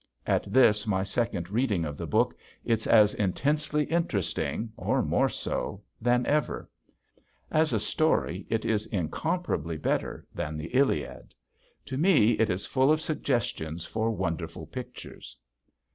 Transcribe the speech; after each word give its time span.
At 0.25 0.51
this 0.51 0.87
my 0.87 1.03
second 1.03 1.51
reading 1.51 1.85
of 1.85 1.95
the 1.95 2.07
book 2.07 2.35
it's 2.65 2.87
as 2.87 3.13
intensely 3.13 3.83
interesting 3.83 4.71
or 4.75 5.03
more 5.03 5.29
so 5.29 5.83
than 6.01 6.23
before. 6.23 6.67
As 7.51 7.71
a 7.71 7.79
story 7.79 8.47
it 8.49 8.65
is 8.65 8.87
incomparably 8.87 9.77
better 9.77 10.25
than 10.33 10.57
the 10.57 10.73
"Iliad." 10.75 11.35
To 11.85 11.97
me 11.99 12.31
it 12.31 12.49
is 12.49 12.65
full 12.65 12.91
of 12.91 12.99
suggestions 12.99 13.85
for 13.85 14.09
wonderful 14.09 14.65
pictures. 14.65 15.37